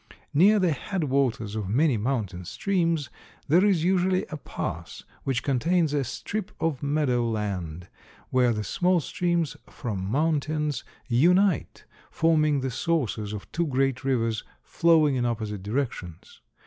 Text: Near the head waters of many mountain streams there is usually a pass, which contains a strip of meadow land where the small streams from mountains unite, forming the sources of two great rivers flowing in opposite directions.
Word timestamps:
Near 0.33 0.57
the 0.57 0.71
head 0.71 1.03
waters 1.03 1.55
of 1.55 1.69
many 1.69 1.95
mountain 1.95 2.43
streams 2.45 3.11
there 3.47 3.63
is 3.63 3.83
usually 3.83 4.25
a 4.31 4.37
pass, 4.37 5.03
which 5.25 5.43
contains 5.43 5.93
a 5.93 6.03
strip 6.03 6.51
of 6.59 6.81
meadow 6.81 7.23
land 7.29 7.87
where 8.31 8.51
the 8.51 8.63
small 8.63 8.99
streams 8.99 9.55
from 9.69 10.03
mountains 10.03 10.83
unite, 11.07 11.85
forming 12.09 12.61
the 12.61 12.71
sources 12.71 13.31
of 13.31 13.51
two 13.51 13.67
great 13.67 14.03
rivers 14.03 14.43
flowing 14.63 15.17
in 15.17 15.23
opposite 15.23 15.61
directions. 15.61 16.41